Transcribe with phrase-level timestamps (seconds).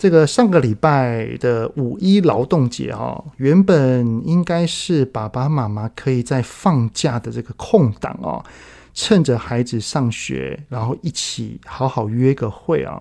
[0.00, 8.42] 这个上个礼拜的五一劳动节哦，原本应该是爸爸妈妈可以在放假的这个空档哦，
[8.94, 12.98] 趁着孩子上学，然后一起好好约个会啊。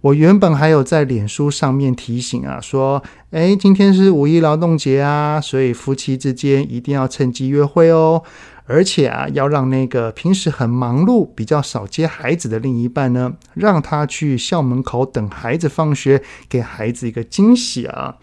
[0.00, 8.20] 我原本还有在脸书上面提醒啊，说，哎，今天是五一劳动节啊，所以夫妻之间一定要趁机约会哦。
[8.66, 18.16] 而且啊，要让那个平时很忙碌、比较少接孩子的另一半呢，让他去校门口等孩子放学，给孩子一个惊喜啊。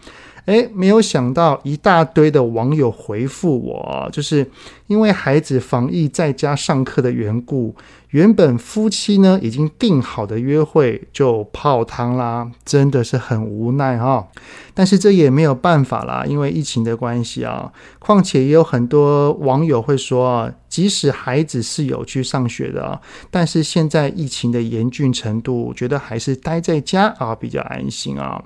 [0.46, 4.46] 诶，没有想到一大堆的网友回复我，就是
[4.88, 7.74] 因为孩子防疫在家上课的缘故，
[8.14, 14.28] 原本夫妻呢已经定好的约会就泡汤啦，真的是很无奈哈、
[14.72, 17.72] 但是这也没有办法啦，因为疫情的关系啊。
[17.98, 23.00] 况且也有很多网友会说，即使孩子是有去上学的，
[23.32, 28.44] 但是现在疫情的严峻程度，觉得还是待在家啊比较安心啊。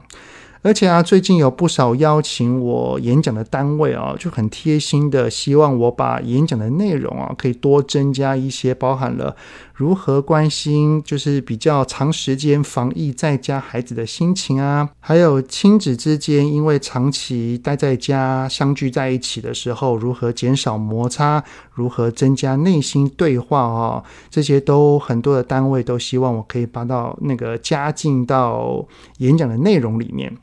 [0.62, 9.36] 而且啊，最近有不少邀请我演讲的单位啊，就很贴心的希望我把演讲的内容啊，可以多增加一些，包含了
[9.78, 28.84] 如何关心就是比较长时间防疫在家孩子的心情啊，还有亲子之间因为长期待在家相聚在一起的时候，如何减少摩擦，如何增加内心对话啊，这些都很多的单位都希望我可以把到那个加进到
[29.18, 30.36] 演讲的内容里面。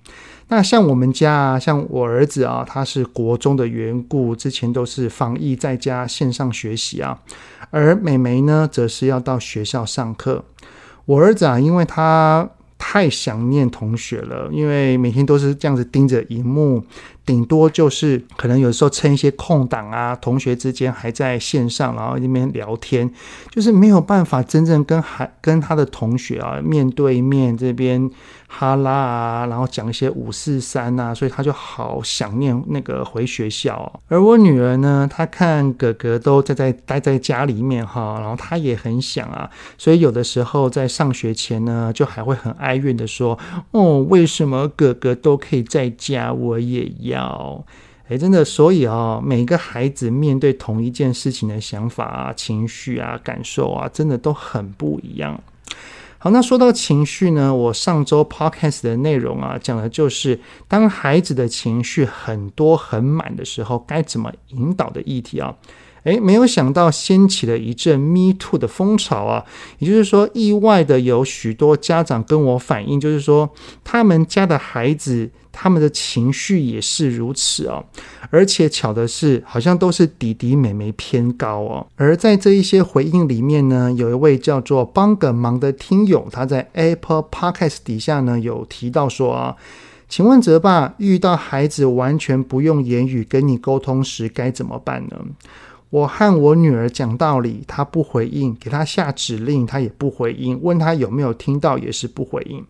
[0.47, 7.19] 那像我们家啊，像我儿子啊，他是国中的缘故，之前都是防疫在家线上学习啊，
[7.71, 10.45] 而美眉呢，则是要到学校上课。
[11.05, 16.83] 我儿子啊，因为他太想念同学了，因为每天都是这样子盯着荧幕。
[17.25, 23.11] 顶多就是可能有时候趁一些空档啊，同学之间还在线上，然后那边聊天，
[23.49, 28.07] 就是没有办法真正跟孩跟他的同学啊面对面这边
[28.47, 33.99] 哈拉啊，然后讲一些五四三啊，所以他就好想念那个回学校。
[34.07, 39.49] 而我女儿呢，她看哥哥都在在待在家里面哈，然后她也很想啊，
[39.79, 43.37] 所以有的时候在上学前呢，就还会很哀怨的说
[43.71, 47.65] ：“哦，为什么哥哥都可以在家，我也要。”要
[48.07, 55.41] 哎，真的，所以啊，每个孩子面对同一件事情的想法啊、情绪啊、感受啊，真的都很不一样。
[56.19, 65.55] 好，那说到情绪呢，我上周 podcast 的内容啊，讲的就是当孩子的情绪很多很满的时候，该怎么引导的议题啊。
[66.05, 69.43] 诶，没有想到掀起了一阵 Me Too 的风潮啊！
[69.79, 73.49] 也就是说，意外的有许多家长跟我反映，就是说
[73.83, 77.83] 他们家的孩子，他们的情绪也是如此哦。
[78.29, 81.87] 而且巧的是，好像都是弟弟妹妹偏高哦。
[81.95, 89.55] 而在这一些回应里面呢，有一位叫做帮个忙的听友，他在 Apple Podcast 底下呢有提到说啊，
[90.07, 95.17] 请问泽爸，遇到孩子完全不用言语跟你沟通时，该怎么办呢？
[95.95, 102.61] 我和我女儿讲道理，她不回应；给她下指令，她也不回应；问她有没有听到，也是不回应。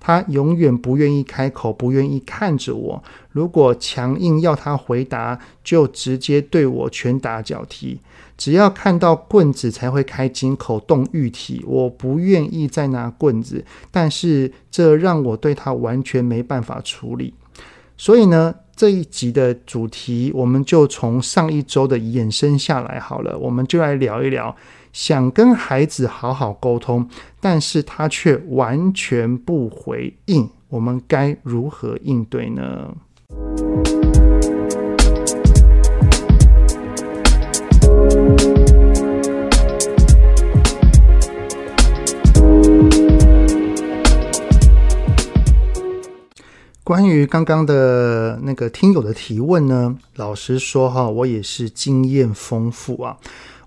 [0.00, 3.00] 她永远不愿意开口，不愿意看着我。
[3.30, 8.00] 如果强硬要她回答，就直接对我拳打脚踢。
[8.36, 11.62] 只要看到棍子才会开金口动玉体。
[11.64, 17.32] 我不愿意再拿棍子，但是这让我对她完全没办法处理。
[17.96, 24.54] 所以呢，这一集的主题，我们就从上一周的延伸下来好了，我们就来聊一聊，
[24.92, 27.08] 想跟孩子好好沟通，
[27.40, 32.94] 但是他却完全不回应，我们该如何应对呢？
[46.84, 53.16] 关于刚刚的那个听友的提问呢，老实说哈，我也是经验丰富啊。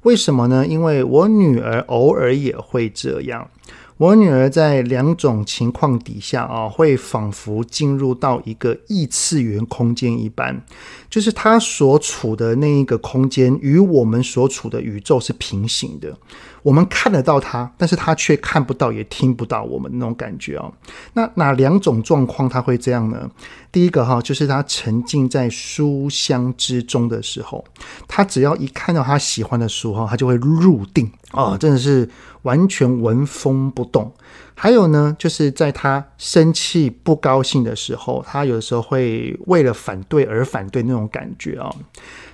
[0.01, 0.67] 为什么呢？
[0.67, 3.49] 因为我女儿偶尔也会这样。
[3.97, 10.61] 我女儿在两种情况底下啊，会仿佛进入到一个异次元空间一般，
[11.09, 16.13] 就是她所处的那一个空间与我们所处的宇宙是平行的。
[16.61, 20.73] 我们看得到她，但是她却看不到，也听不到我们那种感觉哦。
[21.13, 23.29] 那哪两种状况她会这样呢？
[23.75, 27.65] 第一个哈，就是他沉浸在书香之中的时候，
[28.07, 32.09] 他只要一看到他喜欢的书哈，他就会入定啊，真的是。
[32.45, 34.13] 完全纹风不动。
[34.55, 41.69] 还有呢，就是在他生气不高兴的时候，他有的时候会为了反对而反对那种感觉啊。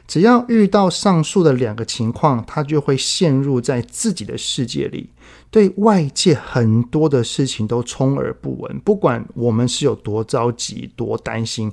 [0.08, 5.10] 只要遇到上述的两个情况，他就会陷入在自己的世界里，
[5.50, 8.80] 对外界很多的事情都充耳不闻。
[8.80, 11.72] 不管我们是有多着急、多担心。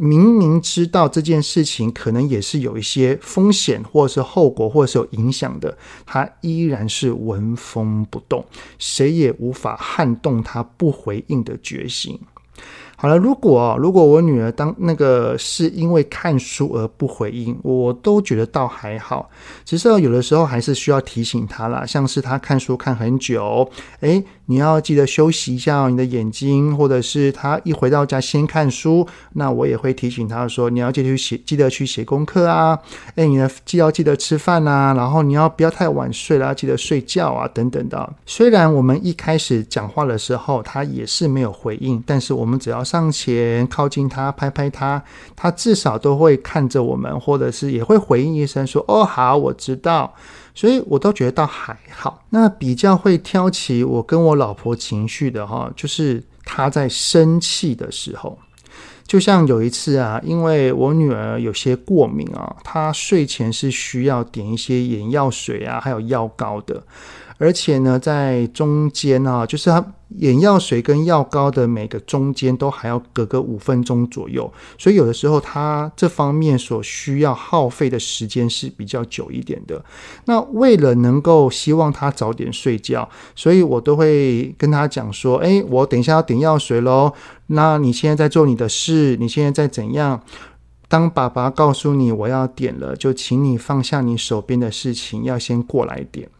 [0.00, 8.44] 明明知道这件事情可能也是有一些风险，或者是后果，或者是有影响的，他依然是纹风不动，
[8.78, 12.18] 谁也无法撼动他不回应的决心。
[12.96, 19.30] 好了，如果如果我女儿当那个是因为看书而不回应，我都觉得倒还好。
[19.64, 23.70] 只是有的时候还是需要提醒她啦，像是她看书看很久，
[24.00, 32.78] 诶，你要记得休息一下你的眼睛，或者是他一回到家先看书，那我也会提醒他说，你要记得去写，记得去写功课啊。
[33.16, 38.10] 诶，你呢，记要记得吃饭啊，然后你要不要太晚睡了，记得睡觉啊，等等的。
[38.24, 45.02] 虽然我们一开始讲话的时候，他也是没有回应，但是我们只要上前靠近他，拍拍他，
[45.36, 50.10] 他至少都会看着我们，或者是也会回应一声说：“哦，好，我知道。”
[50.58, 52.24] 所以我都觉得倒还好。
[52.30, 58.36] 那比较会挑起我跟我老婆情绪的哈，就是他在生气的时候。
[59.06, 66.82] 就像有一次啊，因为我女儿有些过敏啊，她睡前是需要点一些眼药水啊，还有药膏的。
[67.38, 69.80] 而且呢，在中间啊，就是她
[70.16, 79.84] 眼药水跟药膏的每个中间都还要隔个五分钟左右，所以有的时候它这方面所需要耗费的时间是比较久一点的。
[80.24, 87.12] 那为了能够希望他早点睡觉，所以我都会跟他讲说：“诶，我等一下要点药水喽，
[87.48, 90.22] 那你现在在做你的事，你现在在怎样？
[90.88, 96.30] 当爸爸告诉你我要点了，就请你放下你手边的事情，要先过来点。”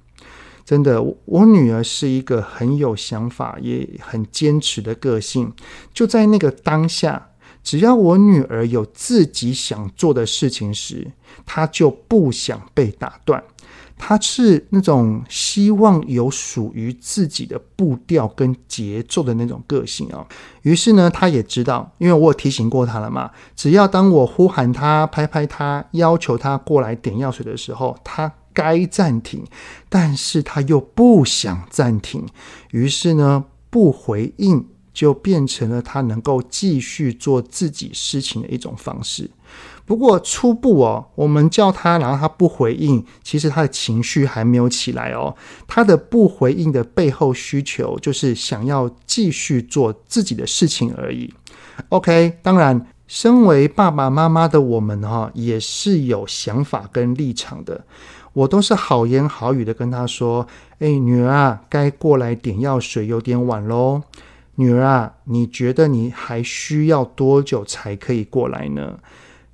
[0.69, 5.51] 真的，我女儿是一个很有想法，也很坚持的个性。
[5.95, 7.31] 就在那个当下，
[7.65, 11.11] 只要我女儿有自己想做的事情时，
[11.47, 13.43] 她就不想被打断。
[13.97, 20.27] 她是那种希望有属于自己的步调跟节奏的那种个性啊。
[20.61, 23.31] 于是呢，她也知道，因为我有提醒过她了嘛。
[23.57, 28.31] 只要当我呼喊她、拍拍她、要求她过来点药水的时候，她。
[28.59, 29.45] 该暂停，
[29.89, 32.27] 但是他又不想暂停，
[32.73, 39.31] 于是呢，不回应就变成了他能够继续做自己事情的一种方式。
[39.87, 45.33] 不过初步哦，我们叫他，然后他不回应，其实他的情绪还没有起来哦。
[45.69, 51.33] 他的不回应的背后需求就是想要继续做自己的事情而已。
[51.91, 57.83] OK，当然，身为爸爸妈妈的我们哈，也是有想法跟立场的。
[58.39, 60.47] 我都是好言好语的跟他说
[60.79, 64.03] ：“哎，女儿啊，该过来点药水，有点晚喽。
[64.55, 69.01] 女儿啊，你觉得你还需要多久才可以过来呢？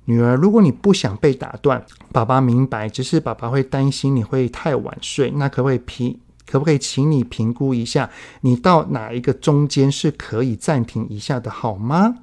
[0.05, 5.31] 女儿，如果你不想被打断，爸爸明白，只是爸爸会担心你会太晚睡。
[5.31, 6.19] 那可不可以评？
[6.45, 8.11] 可不可以请你评估一下，
[8.41, 12.17] 你到哪一个中间是可以暂停一下的，好吗？”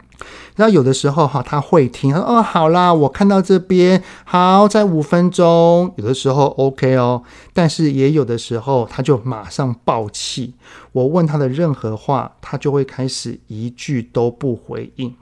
[0.55, 5.93] 然后有的时候哈，他会听，哦，好啦，我看到这边，好，再五分钟。
[5.97, 7.23] 有的时候 OK 哦，
[7.55, 10.55] 但是也有的时候他就马上爆气。
[10.93, 15.15] 我问他的任何话，他就会开始一句都不回应。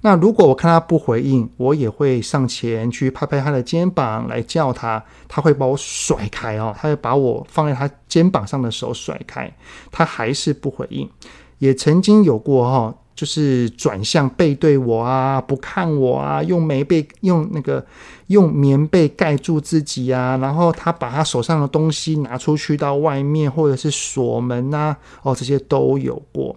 [0.00, 9.52] 那如果我看他不回应，我也会上前去拍拍他的肩膀来叫他，他会把我甩开哦，他会把我放在他肩膀上的手甩开，
[9.90, 11.08] 他还是不回应。
[11.58, 12.94] 也曾经有过哈。
[13.18, 17.84] 就是转向背对我啊，不看我啊，用棉被用那个
[18.28, 26.54] 用棉被盖住自己啊，然后他把他手上的东西拿出去到外面，或者是锁门啊，哦，这些都有过。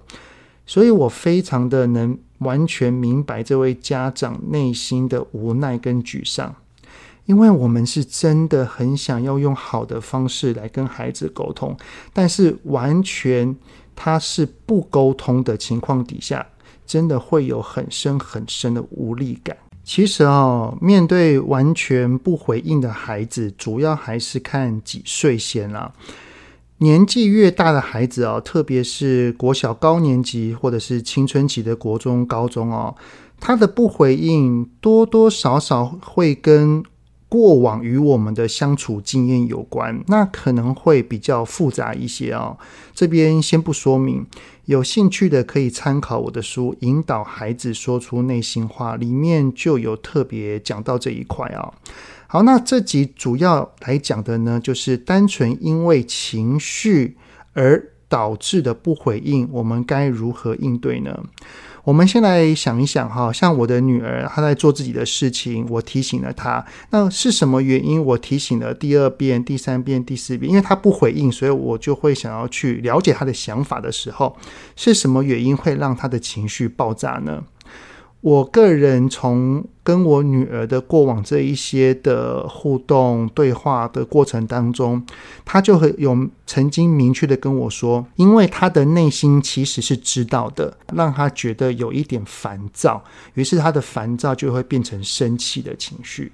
[0.68, 6.54] 所以我非常的能完全明白这位家长内心的无奈跟沮丧，
[7.26, 11.76] 因为我们是真的很想要用好的方式来跟孩子沟通，
[12.14, 13.56] 但是完全。
[13.96, 16.46] 他是不沟通的情况底下，
[16.86, 19.56] 真的会有很深很深的无力感。
[19.84, 25.92] 其实哦，面对完全不回应的孩子，主要还是看几岁先啦。
[26.78, 32.96] 年纪越大的孩子哦，特别是国小高年级或者是青春期的国中、高中哦，
[33.40, 36.84] 他的不回应多多少少会跟
[37.32, 42.58] 过往与我们的相处经验有关，那可能会比较复杂一些哦。
[42.94, 44.26] 这边先不说明，
[44.66, 51.74] 有兴趣的可以参考我的书《引导孩子说出内心话》，里面就有特别讲到这一块哦。
[52.28, 57.16] 好，那这集主要来讲的呢，就是单纯因为情绪
[57.54, 61.18] 而导致的不回应，我们该如何应对呢？
[61.84, 68.04] 我们先来想一想哈，像我的女儿，她在做自己的事情，我提醒了她，那是什么原因？
[68.04, 74.38] 我提醒了第二遍、第三遍、第四遍，因为她不回应，所以我就会想要去了解她的想法的时候，
[74.76, 77.44] 是什么原因会让她的情绪爆炸呢？
[78.22, 85.04] 我个人从跟我女儿的过往这一些的互动对话的过程当中，
[85.44, 96.32] 她就很有曾经明确的跟我说，因为她的内心其实是知道的，让她觉得有一点烦躁，于是她的烦躁就会变成生气的情绪。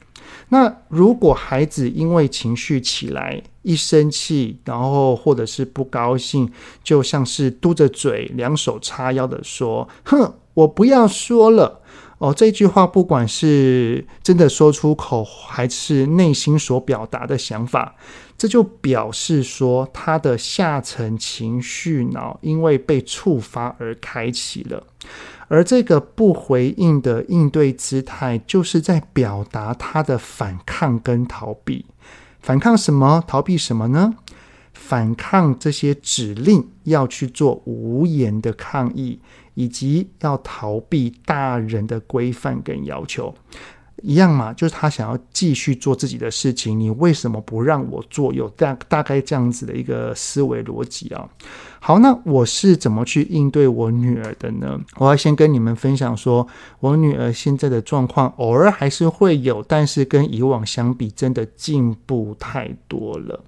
[0.49, 6.51] 那如果孩子因为情绪起来，一生气，然后或者是不高兴，
[6.83, 11.81] 就像是嘟着嘴，两手叉腰的说：“哼。”我不要说了
[12.17, 17.95] 哦，这句话不管是真的说出口，还是内心所表达的想法，
[18.35, 24.81] 这就表示说他的下层情绪脑因为被触发而开启了，
[25.47, 31.85] 而这个不回应的应对姿态，就是在表达他的反抗跟逃避。
[32.41, 33.23] 反抗什么？
[33.27, 34.15] 逃避什么呢？
[34.73, 39.19] 反抗这些指令，要去做无言的抗议。
[39.57, 43.33] 以及要逃避大人的规范跟要求，
[44.03, 48.31] 一样嘛，就是他想要继续做自己的事情，你为什么不让我做？
[48.31, 51.27] 有大大概这样子的一个思维逻辑啊。
[51.79, 54.79] 好，那我是怎么去应对我女儿的呢？
[54.97, 56.47] 我要先跟你们分享说，
[56.79, 63.43] 我女儿现在的状况偶尔还是会有，但是跟以往相比，真的进步太多了。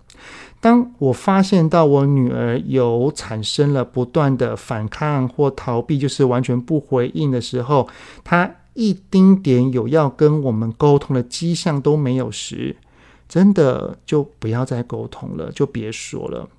[0.61, 7.87] 当我发现到我女儿有产生了不断的反抗或逃避，就是完全不回应的时候，
[8.25, 12.75] 她一丁点有要跟我们沟通的迹象都没有时，
[13.29, 16.49] 真的就不要再沟通了，就别说了。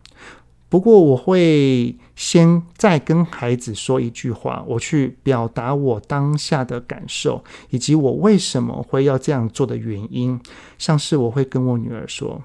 [0.70, 10.40] 不过我会先再跟孩子说一句话，我去表达我当下的感受，以及我为什么会要这样做的原因，
[10.78, 12.40] 像是我会跟我女儿说：“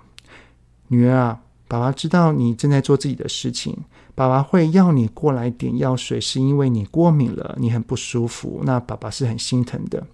[0.90, 3.76] 女儿啊。”爸爸知道你正在做自己的事情，
[4.14, 8.62] 爸爸会要你过来点药水，是因为你过敏了，你很不舒服。
[8.64, 10.06] 那爸爸是很心疼的，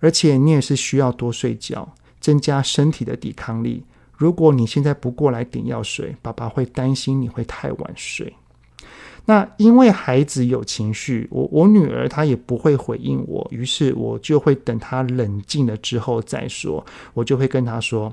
[0.00, 1.88] 而且你也是需要多睡觉，
[2.20, 3.84] 增加身体的抵抗力。
[4.16, 8.34] 如果你现在不过来点药水，爸爸会担心你会太晚睡。
[9.26, 18.12] 那因为孩子有情绪，我我女儿她也不会回应我，于是我就会等她冷静了之后再说，我就会跟她说。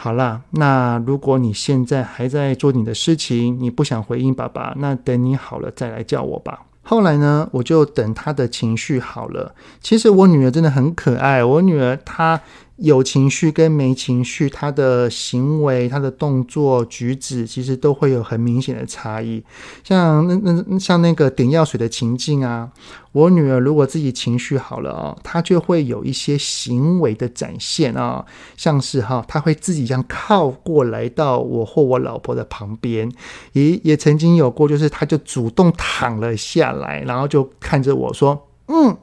[0.00, 6.60] 好啦，那如果你现在还在做你的事情，你不想回应爸爸，那等你好了再来叫我吧。
[6.82, 9.52] 后来呢，我就等他的情绪好了。
[9.80, 12.40] 其实我女儿真的很可爱，我女儿她。
[12.78, 19.42] 有情绪跟没情绪，他的行为、他的动作、举止，其实都会有很明显的差异。
[19.82, 22.70] 像那那像那个点药水的情境啊，
[23.10, 28.24] 我女儿如果自己情绪好了哦，她就会有一些行为的展现啊，
[28.56, 33.10] 像是哈，她会自己这样靠过来到我或我老婆的旁边，
[33.54, 38.96] 也也曾经有过，就是她就主动躺了下来，然后就看着我说：“嗯，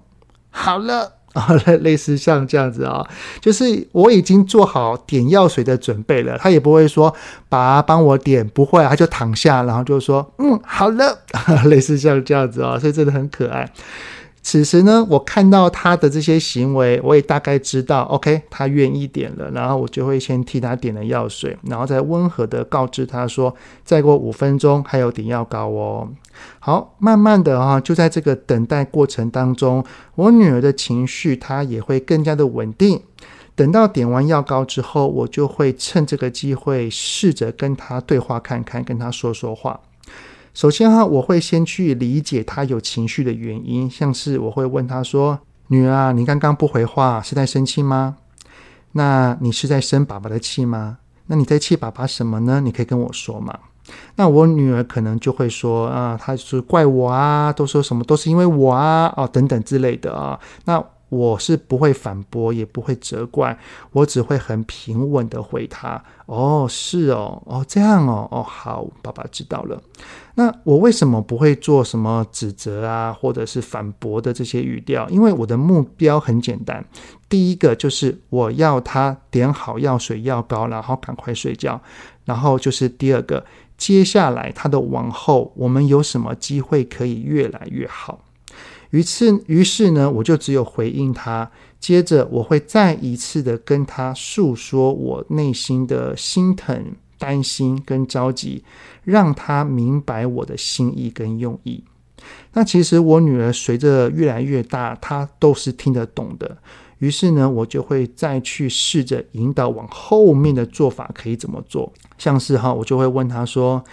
[0.50, 3.06] 好了。”啊， 类类似像这样子啊，
[3.40, 7.14] 就是我已经做好点药水的准备了，他也不会说
[7.48, 11.20] 爸帮我点，不会，他就躺下，然后就说嗯，好了，
[11.70, 13.70] 类似像这样子啊，所以真的很可爱。
[14.42, 26.08] 此时呢，我看到他的这些行为，我也大概知道，OK，他愿意点了，然后我就会先替他点了药水，然后再温和的告知他说，再过五分钟还有点药膏哦。
[26.60, 29.84] 好，慢慢的啊，就在这个等待过程当中，
[30.16, 33.02] 我女儿的情绪她也会更加的稳定。
[33.56, 39.80] 等到点完药膏之后，我就会趁这个机会试着跟她对话看看，跟她说说话。
[40.54, 48.18] 首先哈，我会先去理解她有情绪的原因，像是我会问她说：“女儿啊，你刚刚不回话，是在生气吗？
[48.94, 50.98] 那你是在生爸爸的气吗？
[51.28, 52.62] 那你在气爸爸什么呢？
[52.62, 53.60] 你可以跟我说嘛。”
[54.16, 63.58] 那我女儿可能就会说：“啊，她是怪我啊，都说什么都是因为我啊，哦，等等之类的啊。”那我是不会反驳，也不会责怪，
[63.92, 66.04] 我只会很平稳的回她。
[66.26, 69.80] 哦，是哦，哦，这样哦，哦，好，爸爸知道了。
[70.34, 75.08] 那我为什么不会做什么指责啊，或者是反驳的这些语调？
[75.10, 76.84] 因为我的目标很简单，
[77.30, 81.80] 第一个就是我要她点好药水药膏，然后赶快睡觉。
[82.26, 83.46] 然后就是第二个，
[83.78, 88.24] 接下来他的往后，我们有什么机会可以越来越好？
[88.92, 91.52] 于是，于是呢，我就只有回应他。
[91.80, 98.64] 接着，我会再一次的跟他诉说我内心的心疼、担心跟着急，
[99.04, 101.84] 让他明白我的心意跟用意。
[102.54, 106.58] 那其实我女儿随着越来越大，她都是听得懂的。
[107.00, 111.92] 于是呢，我就会再去试着引导往后面的做法可以怎么做。
[112.18, 113.84] 像是哈，我就会问他说。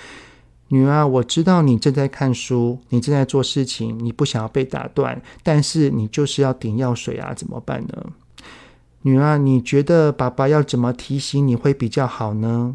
[0.68, 8.06] 女儿，我知道你正在看书，你正在做事情，你不想要被打断，但是你就是要点药水啊，怎么办呢？
[9.02, 12.74] 女儿，你觉得爸爸要怎么提醒你会比较好呢？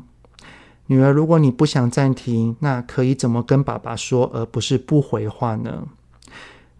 [0.85, 5.87] 女儿，如果你不想暂停，那可以怎么跟爸爸说，而不是不回话呢？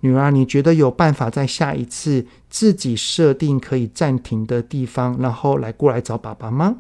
[0.02, 6.76] 女儿，你觉得有办法在下一次自己设定可以暂停的地方，然后来过来找爸爸吗？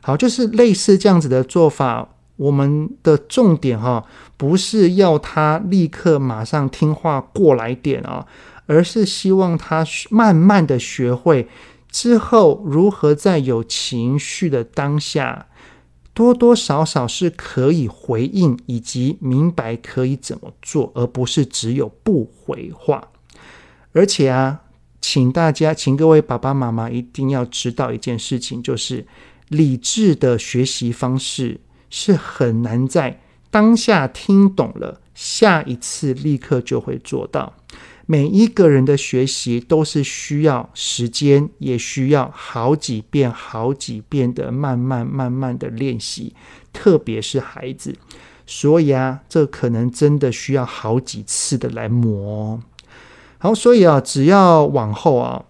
[0.00, 2.08] 好，就是类似这样子的做法。
[2.36, 4.04] 我们的重点哈，
[4.36, 8.26] 不是要他立刻马上听话过来点啊，
[8.66, 11.48] 而是希望他慢慢的学会
[11.90, 15.46] 之后如何在有情绪的当下，
[16.16, 23.08] 多多少少是可以回应以及明白可以怎么做，而不是只有不回话。
[23.92, 24.62] 而且啊，
[25.02, 29.06] 请大家，请各位爸爸妈妈一定要知道一件事情，就是
[29.48, 31.60] 理智的学习方式。
[31.88, 33.20] 是很难在
[33.50, 37.54] 当下听懂了，下一次立刻就会做到。
[38.08, 46.32] 每一个人的学习都是需要时间，也需要好几遍、好几遍的慢慢、慢慢的练习。
[46.72, 47.96] 特别是孩子，
[48.46, 52.62] 所以啊，这可能真的需要好几次的来磨。
[53.38, 55.44] 好，所以啊，只要往后啊，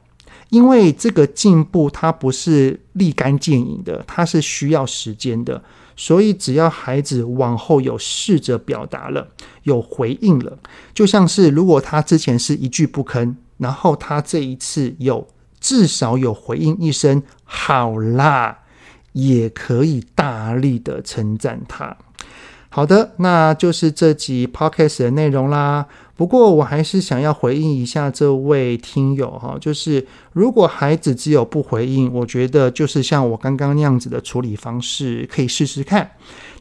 [0.57, 5.63] 因为这个进步它不是立竿见影的，它是需要时间的。
[5.99, 9.29] 所以，只要孩子往后有试着表达了，
[9.65, 10.59] 有回应了，
[10.95, 15.27] 就像是如果他之前是一句不吭，然后他这一次有
[15.61, 18.59] 至少有回应一声“好啦”，
[19.13, 21.95] 也可以大力的称赞他。
[22.69, 25.87] 好的，那就是这集 podcast 的内容啦。
[26.17, 36.11] 不过我还是想要回应一下这位听友哈，就是如果孩子只有不回应，我觉得就是像我刚刚那样子的处理方式，可以试试看。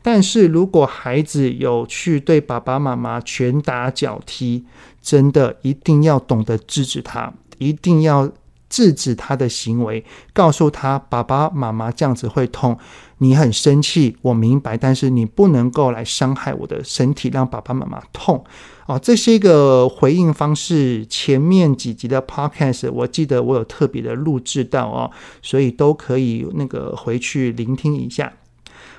[0.02, 4.65] 但是如果孩子有去对爸爸妈妈拳打脚踢，
[5.02, 8.30] 真的一定要懂得制止他，一定要。
[8.75, 12.77] 制止他的行为，告诉他爸爸妈妈这样子会痛，
[13.19, 18.43] 你很生气，我明白，但是你不能够来伤害我的身体，让爸爸妈妈痛。
[18.88, 21.05] 哦，这是一个回应方式。
[21.05, 25.09] 前面几集的 podcast，我记得我有特别的录制到哦，
[25.41, 28.33] 所以都可以那个回去聆听一下。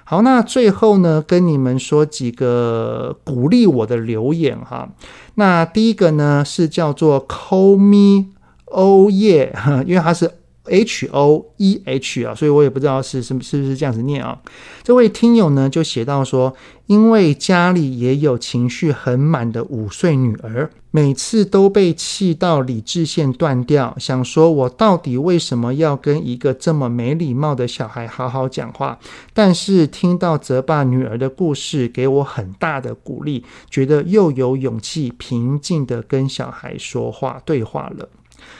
[0.04, 4.88] 好，那最后呢，跟你们说几个鼓励我的留言哈。
[5.34, 8.35] 那第一个呢是叫做 Call Me。
[8.66, 9.54] 哦耶，
[9.86, 10.30] 因为它是
[10.64, 14.40] H O E H 啊，所以我也不知道是是是不是这样子念啊。
[14.82, 16.54] 这位听友呢就写到说，
[16.86, 28.98] 因为家里也有情绪很满的五岁女儿，每次都被气到理智线断掉，想说我到底为什么要跟一个这么没礼貌的小孩好好讲话？
[29.32, 38.08] 但是听到泽爸女儿的故事，给我很大的鼓励，觉得又有勇气平静的跟小孩说话对话了。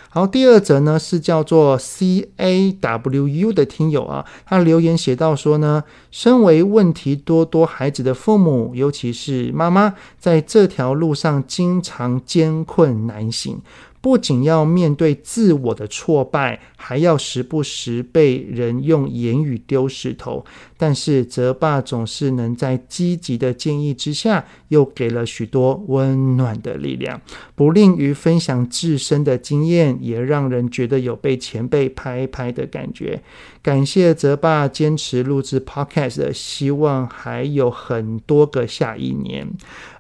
[0.09, 13.61] 好，第二则呢是叫做 C A W U 的听友啊，他留言写到说呢，身为问题多多孩子的父母，尤其是妈妈，在这条路上经常艰困难行。
[14.01, 20.45] 不仅要面对自我的挫败，还要时不时被人用言语丢石头。
[20.77, 27.21] 但是泽爸总是能在积极的建议之下，又给了许多温暖的力量。
[27.55, 33.23] 不吝于分享自身的经验，也让人觉得有被前辈拍拍的感觉。
[33.63, 39.49] 感谢泽爸坚持录制 Podcast，希望还有很多个下一年。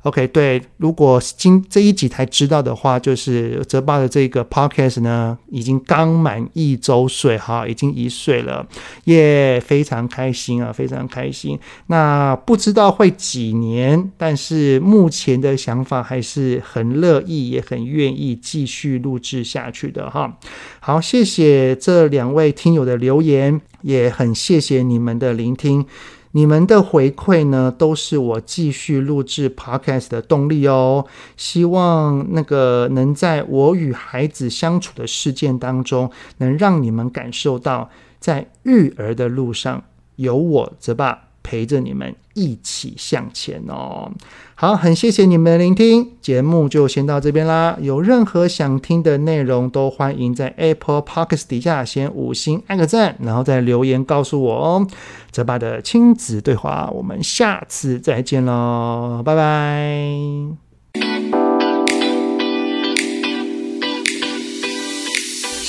[0.02, 8.68] OK，对，如果今这一集才知道的话，就是泽爸的这个 Podcast 呢，已经刚满一周岁哈，已经一岁了，
[9.06, 10.65] 耶，非常开心啊。
[10.66, 11.58] 啊，非常开心。
[11.86, 20.36] 那不知道会几年，但是目前的想法还是很乐意，也很愿意继续录制下去的哈。
[20.80, 25.86] 好，谢谢这两位听友的留言，也很谢谢你们的聆听。
[26.32, 31.06] 你们的回馈呢，都是我继续录制 Podcast 的动力哦。
[31.38, 37.88] 希望那个能在我与孩子相处的事件当中，能让你们感受到，
[38.20, 39.82] 在育儿的路上
[40.16, 44.10] 有我泽爸陪着你们一起向前哦。
[44.54, 47.76] 好，很谢谢你们的聆听，节目就先到这边啦。
[47.80, 54.86] 有任何想听的内容，都欢迎在 Apple Podcasts 底下先五星按个赞，然后再留言告诉我哦。
[55.30, 60.65] 泽爸的亲子对话，我们下次再见喽，拜拜。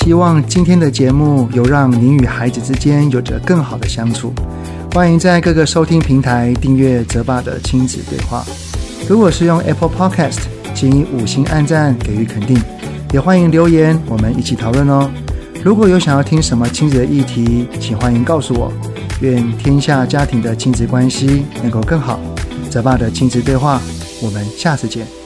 [0.08, 4.32] 希望今天的节目有让您与孩子之间有着更好的相处。
[4.94, 8.42] 欢迎在各个收听平台订阅泽爸的亲子对话。
[9.06, 10.38] 如果是用 Apple Podcast，
[10.74, 12.58] 请以五星按赞给予肯定，
[13.12, 15.10] 也欢迎留言，我们一起讨论哦。
[15.62, 18.72] 如果有想要听什么亲子的议题，请欢迎告诉我。
[19.20, 22.18] 愿天下家庭的亲子关系能够更好。
[22.70, 23.78] 泽爸的亲子对话，
[24.22, 25.17] 我们下次见。